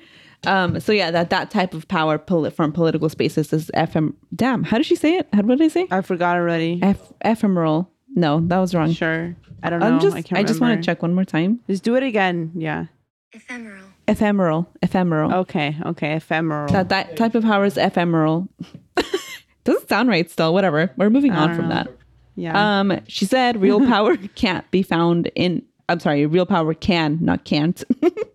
[0.47, 0.79] um.
[0.79, 4.13] So yeah, that that type of power poli- from political spaces is ephem.
[4.35, 4.63] Damn.
[4.63, 5.27] How did she say it?
[5.33, 5.87] How did I say?
[5.91, 6.79] I forgot already.
[6.81, 7.89] Eph- ephemeral.
[8.15, 8.91] No, that was wrong.
[8.93, 9.35] Sure.
[9.63, 9.87] I don't know.
[9.87, 10.15] I'm just.
[10.15, 11.59] I I, can't just want to check one more time.
[11.67, 12.51] Just do it again.
[12.55, 12.85] Yeah.
[13.33, 13.83] Ephemeral.
[14.07, 14.69] Ephemeral.
[14.81, 15.33] Ephemeral.
[15.33, 15.75] Okay.
[15.85, 16.13] Okay.
[16.15, 16.71] Ephemeral.
[16.71, 18.47] That that type of power is ephemeral.
[19.63, 20.29] Doesn't sound right.
[20.29, 20.91] Still, whatever.
[20.95, 21.75] We're moving I on from know.
[21.75, 21.87] that.
[22.35, 22.79] yeah.
[22.79, 25.63] Um, she said real power can't be found in.
[25.89, 27.83] I'm sorry, real power can, not can't.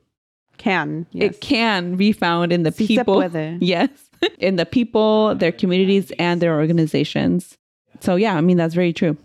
[0.61, 1.07] can.
[1.13, 1.35] Yes.
[1.35, 3.21] It can be found in the Sí people.
[3.61, 3.89] Yes,
[4.39, 7.57] in the people, their communities, and their organizations.
[8.01, 9.17] So yeah, I mean that's very true.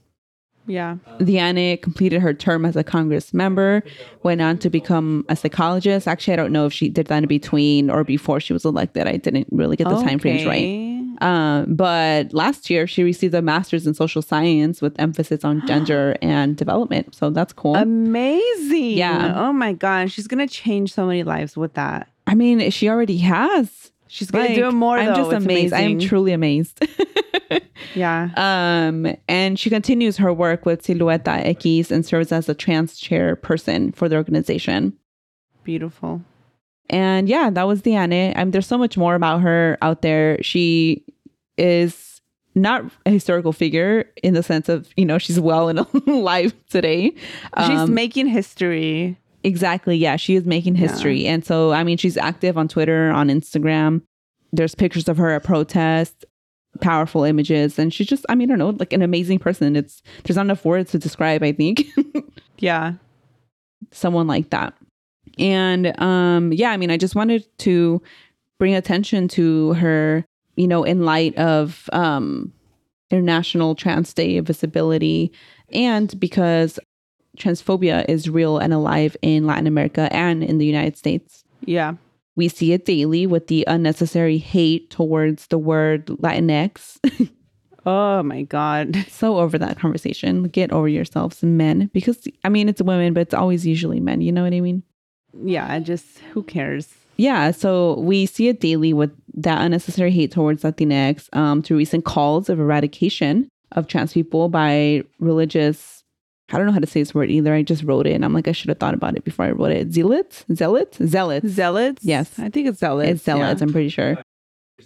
[0.67, 0.97] Yeah.
[1.19, 3.83] Diane completed her term as a Congress member,
[4.23, 6.07] went on to become a psychologist.
[6.07, 9.07] Actually, I don't know if she did that in between or before she was elected.
[9.07, 10.94] I didn't really get the time frames right.
[11.21, 16.15] Um, but last year she received a master's in social science with emphasis on gender
[16.21, 17.15] and development.
[17.15, 17.75] So that's cool.
[17.75, 18.97] Amazing.
[18.97, 19.33] Yeah.
[19.35, 22.09] Oh my god, she's gonna change so many lives with that.
[22.27, 23.91] I mean, she already has.
[24.07, 24.97] She's gonna do more.
[24.97, 25.15] I'm though.
[25.15, 25.73] just It's amazed.
[25.73, 26.85] I'm truly amazed.
[27.93, 28.29] Yeah.
[28.35, 33.95] um, and she continues her work with Silueta X and serves as a trans chairperson
[33.95, 34.93] for the organization.
[35.63, 36.21] Beautiful.
[36.89, 38.13] And yeah, that was Diane.
[38.13, 40.41] I mean, there's so much more about her out there.
[40.43, 41.03] She
[41.57, 42.21] is
[42.53, 47.11] not a historical figure in the sense of, you know, she's well and alive today.
[47.11, 49.17] she's Um, making history.
[49.43, 49.95] Exactly.
[49.97, 51.25] Yeah, she is making history.
[51.27, 54.01] And so, I mean, she's active on Twitter, on Instagram.
[54.53, 56.23] There's pictures of her at protests,
[56.81, 57.77] powerful images.
[57.77, 59.75] And she's just, I mean, I don't know, like an amazing person.
[59.75, 61.85] It's, there's not enough words to describe, I think,
[62.59, 62.93] Yeah.
[63.91, 64.73] someone like that.
[65.37, 68.01] And um, yeah, I mean, I just wanted to
[68.57, 72.53] bring attention to her, you know, in light of um,
[73.11, 75.31] International Trans Day visibility
[75.71, 76.79] and because
[77.37, 81.43] transphobia is real and alive in Latin America and in the United States.
[81.65, 81.95] Yeah.
[82.37, 86.99] We see it daily with the unnecessary hate towards the word Latinx.
[87.85, 89.05] Oh my God.
[89.09, 90.43] so over that conversation.
[90.45, 94.21] Get over yourselves, men, because I mean, it's women, but it's always usually men.
[94.21, 94.83] You know what I mean?
[95.43, 96.93] Yeah, I just who cares?
[97.17, 102.05] Yeah, so we see it daily with that unnecessary hate towards Latinx um, through recent
[102.05, 106.03] calls of eradication of trans people by religious.
[106.51, 107.53] I don't know how to say this word either.
[107.53, 109.51] I just wrote it and I'm like, I should have thought about it before I
[109.51, 109.91] wrote it.
[109.91, 110.45] Zealots?
[110.53, 110.97] Zealots?
[110.97, 111.47] Zealots.
[111.47, 112.03] Zealots?
[112.03, 112.37] Yes.
[112.37, 113.09] I think it's zealots.
[113.09, 113.65] It's zealots, yeah.
[113.65, 114.17] I'm pretty sure.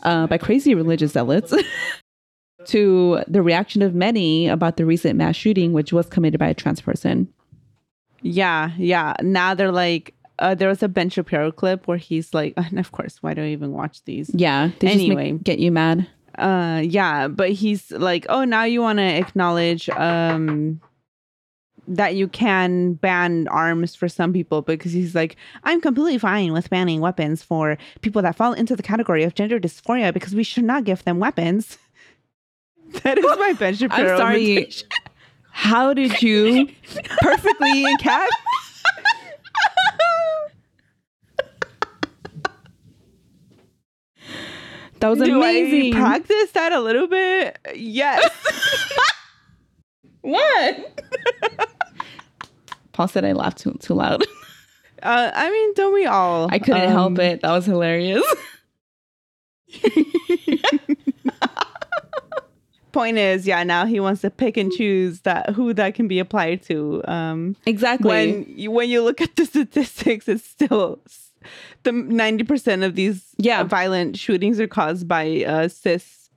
[0.03, 1.53] Uh, by crazy religious zealots.
[2.65, 6.53] to the reaction of many about the recent mass shooting, which was committed by a
[6.53, 7.27] trans person.
[8.21, 9.13] Yeah, yeah.
[9.21, 12.91] Now they're like, uh, there was a Ben Shapiro clip where he's like, and of
[12.91, 14.29] course, why do I even watch these?
[14.33, 14.71] Yeah.
[14.79, 15.33] They Anyway.
[15.33, 16.07] make, get you mad.
[16.37, 20.79] Uh, yeah, but he's like, oh, now you want to acknowledge um
[21.87, 26.69] that you can ban arms for some people because he's like, I'm completely fine with
[26.69, 30.65] banning weapons for people that fall into the category of gender dysphoria because we should
[30.65, 31.79] not give them weapons.
[33.03, 34.11] that is my Ben Shapiro.
[34.11, 34.71] I'm sorry.
[35.51, 36.69] How did you
[37.21, 38.27] perfectly encap?
[44.99, 45.95] That was Do amazing.
[45.95, 47.57] I practice that a little bit?
[47.75, 48.29] Yes.
[50.21, 51.01] what?
[52.91, 54.23] Paul said I laughed too, too loud.
[55.03, 56.49] uh, I mean, don't we all?
[56.51, 57.41] I couldn't help Um, it.
[57.41, 58.23] That was hilarious.
[62.91, 66.17] Point is, yeah, now he wants to pick and choose that who that can be
[66.17, 67.03] applied to.
[67.07, 68.09] Um, Exactly.
[68.09, 70.99] when you, when you look at the statistics, it's still
[71.83, 73.63] the ninety percent of these Yeah.
[73.63, 76.29] violent shootings are caused by uh, cis.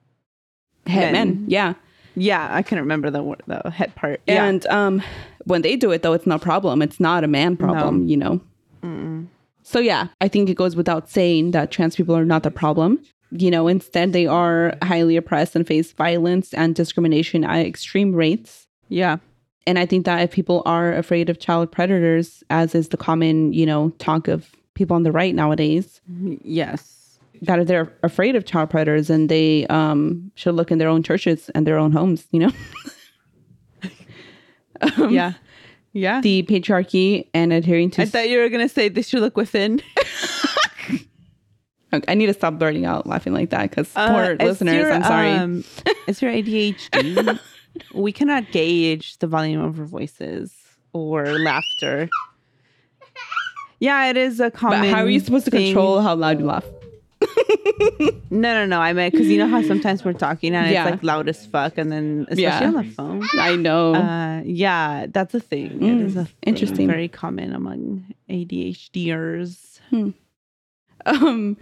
[0.86, 1.28] Head men.
[1.28, 1.44] men.
[1.48, 1.74] Yeah.
[2.14, 4.20] Yeah, I can't remember the the head part.
[4.26, 4.44] Yeah.
[4.44, 5.02] And um,
[5.44, 6.82] when they do it, though, it's no problem.
[6.82, 8.40] It's not a man problem, you know?
[9.64, 12.98] So, yeah, I think it goes without saying that trans people are not the problem.
[13.30, 18.66] You know, instead, they are highly oppressed and face violence and discrimination at extreme rates.
[18.88, 19.18] yeah,
[19.66, 23.52] And I think that if people are afraid of child predators, as is the common,
[23.54, 26.00] you know, talk of people on the right nowadays,
[26.42, 31.02] yes, that they're afraid of child predators and they um, should look in their own
[31.02, 32.52] churches and their own homes, you know?
[35.10, 35.34] yeah,
[35.92, 36.20] yeah.
[36.20, 39.82] the patriarchy and adhering to I thought you were gonna say they should look within.
[41.94, 44.74] Okay, I need to stop blurting out laughing like that because Uh, poor listeners.
[44.74, 45.30] your, I'm sorry.
[45.30, 45.64] Um,
[46.06, 47.38] it's your ADHD.
[47.94, 50.54] we cannot gauge the volume of our voices
[50.94, 52.08] or laughter.
[53.82, 54.80] Yeah, it is a common.
[54.82, 56.64] but how are you supposed to control how loud you laugh?
[58.30, 58.80] No, no, no.
[58.80, 60.84] I meant because you know how sometimes we're talking and Yeah.
[60.84, 62.66] it's like loud as fuck, and then especially Yeah.
[62.66, 63.22] on the phone.
[63.38, 63.94] I know.
[63.94, 65.82] Uh, yeah, that's a thing.
[65.82, 66.86] it is a thing, interesting.
[66.86, 69.80] very common among ADHDers.
[71.06, 71.56] um,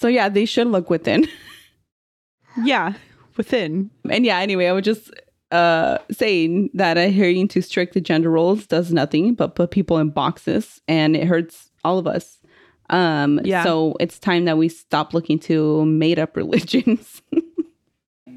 [0.00, 1.28] so yeah, they should look within.
[2.64, 2.94] Yeah,
[3.36, 3.90] within.
[4.10, 5.10] and yeah, anyway, I would just
[5.50, 10.80] uh saying that adhering to strict gender roles does nothing but put people in boxes,
[10.86, 12.38] and it hurts all of us.
[12.90, 13.62] Um, Yeah.
[13.64, 17.22] So it's time that we stop looking to made up religions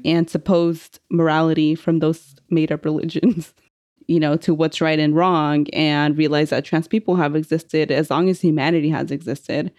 [0.04, 3.54] and supposed morality from those made up religions.
[4.06, 8.10] You know, to what's right and wrong, and realize that trans people have existed as
[8.10, 9.72] long as humanity has existed.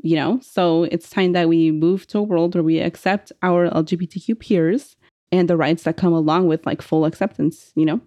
[0.00, 3.68] You know, so it's time that we move to a world where we accept our
[3.68, 4.94] LGBTQ peers
[5.32, 8.00] and the rights that come along with like full acceptance, you know?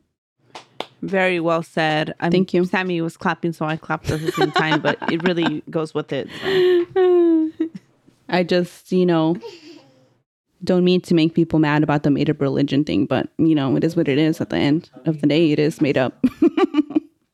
[1.01, 2.13] Very well said.
[2.21, 2.63] I'm, Thank you.
[2.65, 6.13] Sammy was clapping, so I clapped at the same time, but it really goes with
[6.13, 6.29] it.
[6.93, 7.69] so.
[8.29, 9.37] I just, you know,
[10.63, 13.75] don't mean to make people mad about the made up religion thing, but you know,
[13.75, 15.51] it is what it is at the end of the day.
[15.51, 16.23] It is made up.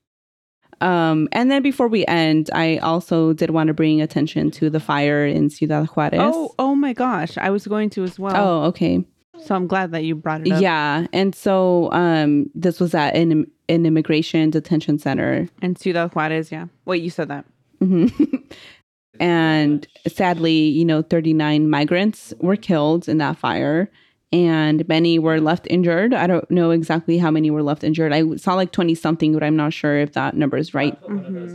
[0.82, 4.80] um, and then before we end, I also did want to bring attention to the
[4.80, 6.20] fire in Ciudad Juarez.
[6.22, 7.38] Oh, oh my gosh.
[7.38, 8.36] I was going to as well.
[8.36, 9.06] Oh, okay.
[9.46, 10.62] So I'm glad that you brought it up.
[10.62, 11.08] Yeah.
[11.14, 16.66] And so um this was at an an immigration detention center And Ciudad Juarez, yeah.
[16.86, 17.46] Wait, you said that.
[19.20, 23.90] and sadly, you know, 39 migrants were killed in that fire
[24.32, 26.14] and many were left injured.
[26.14, 28.14] I don't know exactly how many were left injured.
[28.14, 30.98] I saw like 20 something, but I'm not sure if that number is right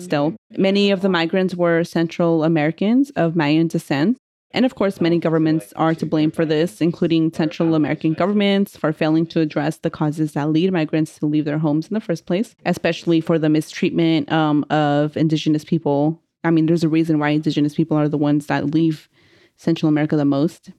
[0.01, 0.35] still.
[0.57, 4.19] Many of the migrants were Central Americans of Mayan descent.
[4.55, 8.93] And of course, many governments are to blame for this, including Central American governments for
[8.93, 12.25] failing to address the causes that lead migrants to leave their homes in the first
[12.25, 16.23] place, especially for the mistreatment um, of Indigenous people.
[16.45, 19.09] I mean, there's a reason why Indigenous people are the ones that leave
[19.57, 20.71] Central America the most.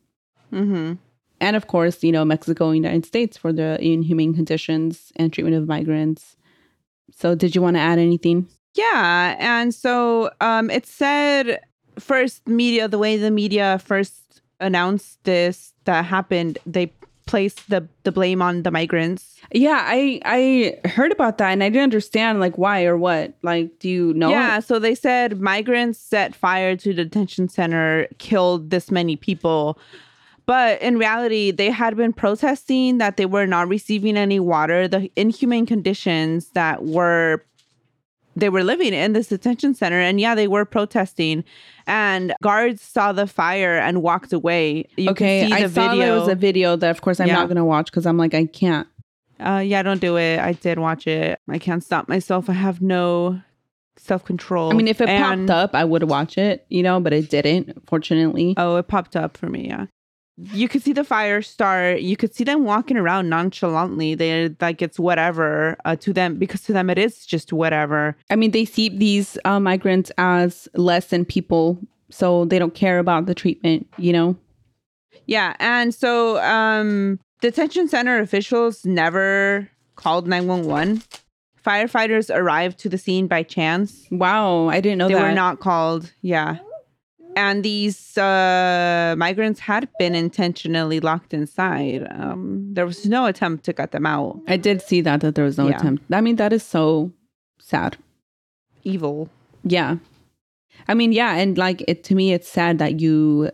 [0.54, 0.94] Mm-hmm.
[1.42, 5.58] And of course, you know, Mexico and United States for the inhumane conditions and treatment
[5.58, 6.38] of migrants.
[7.12, 8.48] So, did you want to add anything?
[8.74, 11.60] Yeah, and so um, it said
[12.00, 16.92] first media the way the media first announced this that happened, they
[17.26, 19.36] placed the the blame on the migrants.
[19.52, 23.34] Yeah, I I heard about that and I didn't understand like why or what.
[23.42, 24.30] Like, do you know?
[24.30, 29.80] Yeah, so they said migrants set fire to the detention center, killed this many people.
[30.46, 35.10] But in reality, they had been protesting that they were not receiving any water, the
[35.16, 37.44] inhumane conditions that were
[38.36, 41.44] they were living in this detention center and yeah they were protesting
[41.88, 46.06] and guards saw the fire and walked away you okay, I saw video.
[46.06, 47.36] there was a video that, of course, I'm Yeah.
[47.36, 48.88] not gonna watch because I'm like, I can't.
[49.40, 52.82] uh yeah don't do it i did watch it i can't stop myself i have
[52.82, 53.42] no
[53.98, 57.14] self-control I mean, if it And- popped up, I would watch it, you know, but
[57.14, 58.54] it didn't, fortunately.
[58.58, 59.86] oh it popped up for me yeah
[60.38, 64.82] you could see the fire start you could see them walking around nonchalantly they're like
[64.82, 68.66] it's whatever uh, to them because to them it is just whatever I mean, they
[68.66, 73.88] see these uh, migrants as less than people, so they don't care about the treatment,
[73.98, 74.36] you know?
[75.26, 81.02] Yeah, and so um detention center officials never called 911.
[81.66, 84.06] Firefighters arrived to the scene by chance.
[84.12, 85.30] Wow, I didn't know they that.
[85.30, 86.12] were not called.
[86.22, 86.58] Yeah.
[87.36, 92.08] And these uh, migrants had been intentionally locked inside.
[92.12, 94.40] Um, there was no attempt to get them out.
[94.48, 95.78] I did see that, that there was no Yeah.
[95.78, 96.04] attempt.
[96.12, 97.12] I mean, that is so
[97.60, 97.98] sad.
[98.84, 99.30] Evil.
[99.64, 99.98] Yeah.
[100.88, 103.52] I mean, yeah, and like it to me it's sad that you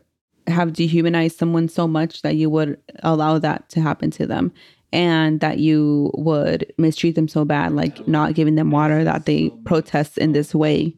[0.48, 4.52] have dehumanized someone so much that you would allow that to happen to them
[4.92, 9.50] and that you would mistreat them so bad like not giving them water that they
[9.66, 10.94] protest in this way.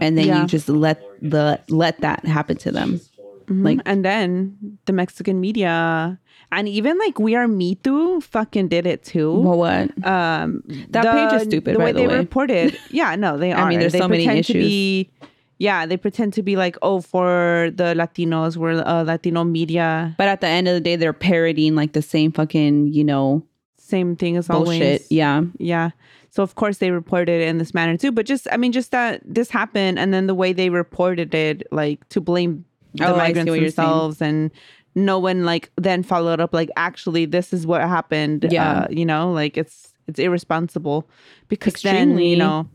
[0.00, 0.40] And then Yeah.
[0.42, 3.00] you just let the let that happen to them.
[3.46, 3.64] Mhm.
[3.64, 6.18] Like- and then the Mexican media
[6.52, 9.32] and even like We Are Mitú fucking did it too.
[9.32, 9.90] Well, what?
[10.06, 12.18] um That page is stupid, the by way the they way.
[12.18, 13.66] reported yeah no they are.
[13.66, 14.54] I mean, there's they so many issues.
[14.56, 15.10] be
[15.58, 20.28] yeah they pretend to be like oh for the latinos we're uh, latino media But
[20.28, 23.42] at the end of the day, they're parodying like the same fucking, you know,
[23.76, 24.82] same thing as bullshit.
[24.82, 25.42] always Yeah.
[25.58, 25.90] yeah
[26.34, 28.90] so of course they reported it in this manner too but just i mean just
[28.90, 33.16] that this happened and then the way they reported it like to blame the Oh,
[33.16, 33.88] migrants what you're saying.
[33.88, 34.50] themselves and
[34.94, 38.80] no one like then followed up like actually this is what happened Yeah.
[38.82, 41.08] uh, you know like it's it's irresponsible
[41.48, 42.68] because then you know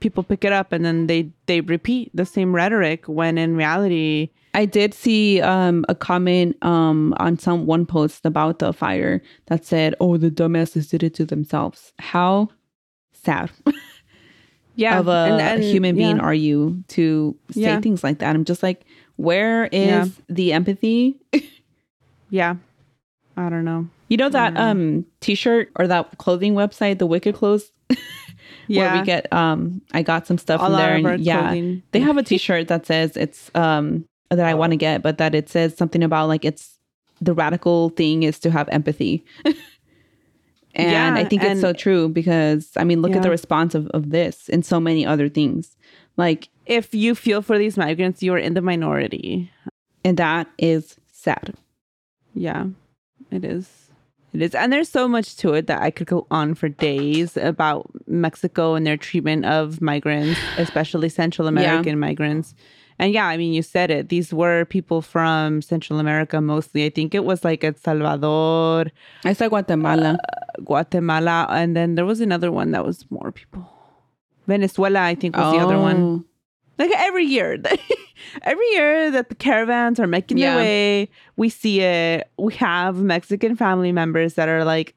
[0.00, 4.30] people pick it up and then they they repeat the same rhetoric when in reality
[4.54, 9.64] I did see um, a comment um, on some one post about the fire that
[9.64, 12.48] said, "Oh, the dumbasses did it to themselves." How
[13.28, 13.50] sad
[14.74, 16.22] yeah of a, and- and- human being yeah.
[16.22, 17.80] are you to say Yeah.
[17.80, 18.34] things like that?
[18.36, 18.84] I'm just like,
[19.16, 20.06] where is Yeah.
[20.28, 21.16] the empathy?
[22.30, 22.56] yeah
[23.36, 24.70] i don't know You know that Yeah.
[24.70, 27.96] um T-shirt or that clothing website, the Wicked Clothes, yeah
[28.92, 31.24] where we get um I got some stuff all from there, out of our and
[31.24, 31.82] yeah, clothing.
[31.92, 35.34] they have a T-shirt that says it's um that I want to get, but that
[35.34, 36.78] it says something about like it's
[37.20, 39.24] the radical thing is to have empathy.
[40.78, 43.88] And Yeah, I think it's so true because I mean, look at the response of,
[43.88, 45.76] of this and so many other things.
[46.16, 49.50] Like, if you feel for these migrants, you are in the minority.
[50.04, 51.54] and that is sad.
[52.34, 52.66] Yeah,
[53.30, 53.68] it is.
[54.32, 54.54] It is.
[54.54, 58.74] And there's so much to it that I could go on for days about Mexico
[58.74, 62.54] and their treatment of migrants, especially Central American migrants.
[62.98, 64.08] And yeah, I mean, you said it.
[64.08, 66.84] These were people from Central America mostly.
[66.84, 68.86] I think it was like El Salvador,
[69.24, 70.18] I saw Guatemala.
[70.18, 73.68] Uh, Guatemala, and then there was another one that was more people.
[74.46, 75.96] Venezuela, I think, was the other one.
[75.96, 76.24] Oh.
[76.78, 77.58] like every year
[78.42, 80.54] every year that the caravans are making Yeah.
[80.54, 84.94] their way we see it we have mexican family members that are like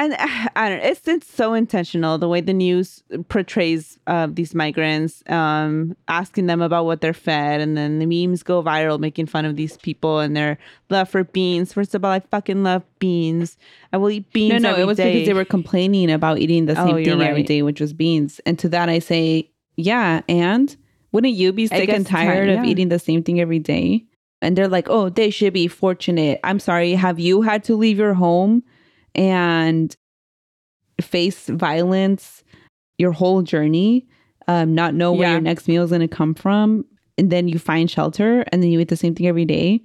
[0.00, 0.14] and
[0.56, 5.22] I don't know, it's it's so intentional the way the news portrays uh, these migrants,
[5.28, 9.44] um, asking them about what they're fed, and then the memes go viral making fun
[9.44, 10.58] of these people and their
[10.88, 11.72] love for beans.
[11.72, 13.56] First of all, I fucking love beans.
[13.92, 14.54] I will eat beans.
[14.54, 15.12] No, no, every it was day.
[15.12, 17.46] because they were complaining about eating the Oh, same you're thing every right.
[17.46, 18.40] day, which was beans.
[18.46, 20.22] And to that, I say, yeah.
[20.28, 20.74] And
[21.12, 22.70] wouldn't you be sick and ti- tired of yeah.
[22.70, 24.04] eating the same thing every day?
[24.42, 26.40] And they're like, oh, they should be fortunate.
[26.44, 26.92] I'm sorry.
[26.94, 28.62] Have you had to leave your home
[29.14, 29.94] and
[31.00, 32.42] face violence
[32.98, 34.06] your whole journey,
[34.48, 35.32] um, not know where Yeah.
[35.32, 36.84] your next meal is going to come from?
[37.16, 39.82] And then you find shelter and then you eat the same thing every day.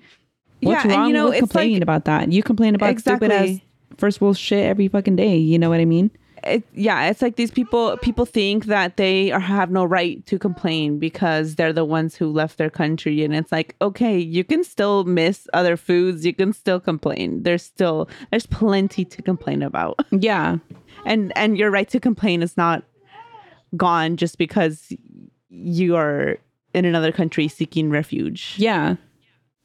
[0.62, 2.32] What's Yeah, and, wrong you know, with complaining like- about that?
[2.32, 3.64] You complain about stupid ass Exactly.
[3.98, 5.38] first world shit every fucking day.
[5.38, 6.12] You know what I mean?
[6.46, 10.38] It, yeah, it's like these people people think that they are, have no right to
[10.38, 14.64] complain because they're the ones who left their country and it's like, okay, you can
[14.64, 17.44] still miss other foods, you can still complain.
[17.44, 20.00] There's still there's plenty to complain about.
[20.26, 20.58] Yeah.
[21.06, 22.84] And and your right to complain is not
[23.76, 24.92] gone just because
[25.50, 26.38] you are
[26.74, 28.56] in another country seeking refuge.
[28.58, 28.96] Yeah.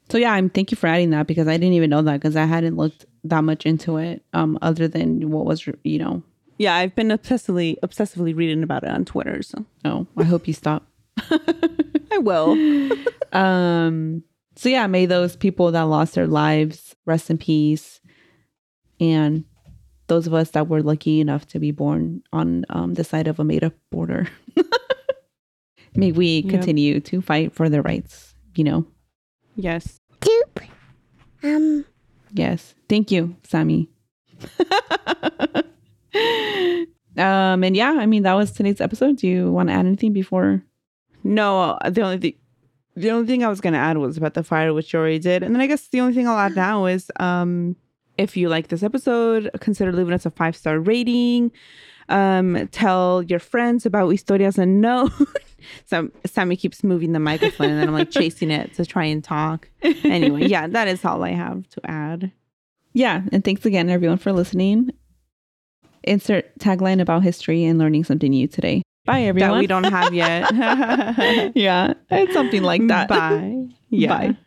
[0.09, 2.35] So yeah, I'm thank you for adding that because I didn't even know that because
[2.35, 6.23] I hadn't looked that much into it um other than what was you know
[6.61, 10.53] Yeah, I've been obsessively obsessively reading about it on Twitter, so oh I hope you
[10.53, 10.85] stop
[12.11, 12.55] I will.
[13.33, 14.23] um
[14.55, 17.99] so yeah may those people that lost their lives rest in peace
[18.99, 19.43] and
[20.07, 23.39] those of us that were lucky enough to be born on um, the side of
[23.39, 24.27] a made up border
[25.95, 26.49] may we Yep.
[26.51, 28.85] continue to fight for their rights you know
[29.55, 29.97] yes.
[30.19, 30.61] Doop.
[31.43, 31.85] Um,
[32.33, 32.75] Yes.
[32.87, 33.89] Thank you, Sammy.
[37.17, 39.17] um and yeah, I mean that was today's episode.
[39.17, 40.63] Do you want to add anything before
[41.23, 42.33] No, the only thing
[42.95, 45.43] the only thing I was gonna add was about the fire, which you already did.
[45.43, 47.75] And then I guess the only thing I'll add now is um
[48.17, 51.51] if you like this episode, consider leaving us a five star rating.
[52.09, 55.11] Um, tell your friends about Historias Unknown.
[55.85, 59.23] so Sammy keeps moving the microphone and then I'm like chasing it to try and
[59.23, 59.69] talk.
[59.81, 62.31] Anyway, yeah, that is all I have to add.
[62.93, 64.91] Yeah, and thanks again everyone for listening.
[66.03, 68.81] Insert tagline about history and learning something new today.
[69.05, 69.51] Bye everyone.
[69.51, 70.51] That we don't have yet.
[71.55, 73.07] yeah, it's something like that.
[73.07, 73.67] Bye.
[73.89, 74.09] Yeah.
[74.09, 74.37] Bye.